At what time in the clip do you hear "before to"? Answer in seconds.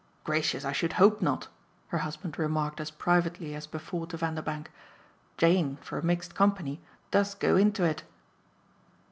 3.67-4.17